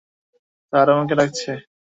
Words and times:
Sir, 0.73 0.87
আপনাকে 0.89 1.15
ডাকছে। 1.15 1.51